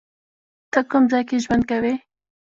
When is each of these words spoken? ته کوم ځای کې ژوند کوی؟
ته 0.71 0.79
کوم 0.89 1.03
ځای 1.11 1.23
کې 1.29 1.37
ژوند 1.43 1.63
کوی؟ 1.69 1.93